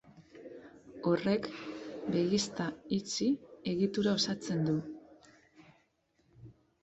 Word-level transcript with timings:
Horrek, 1.09 1.49
begizta 2.15 2.65
itxi 2.97 3.27
egitura 3.73 4.15
osatzen 4.21 4.65
du. 4.69 4.75